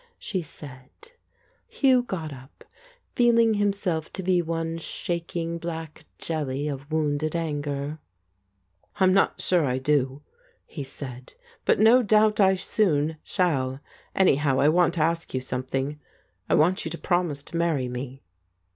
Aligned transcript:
she 0.17 0.41
said, 0.41 0.89
Hugh 1.67 2.01
got 2.01 2.33
up, 2.33 2.63
feeling 3.15 3.53
himself 3.53 4.11
to 4.13 4.23
be 4.23 4.41
one 4.41 4.79
shaking 4.79 5.59
black 5.59 6.05
jelly 6.17 6.67
of 6.67 6.91
wounded 6.91 7.35
anger. 7.35 7.99
"I'm 8.95 9.13
not 9.13 9.39
sure 9.41 9.61
if 9.65 9.69
I 9.69 9.77
do," 9.77 10.23
he 10.65 10.81
said. 10.83 11.35
"But 11.65 11.77
no 11.79 12.01
doubt 12.01 12.39
I 12.39 12.55
soon 12.55 13.17
shall. 13.21 13.79
Anyhow, 14.15 14.59
I 14.59 14.69
want 14.69 14.95
to 14.95 15.01
ask 15.01 15.35
you 15.35 15.39
something. 15.39 15.99
I 16.49 16.55
want 16.55 16.83
you 16.83 16.89
to 16.89 16.97
promise 16.97 17.43
to 17.43 17.55
marry 17.57 17.87
me." 17.87 18.23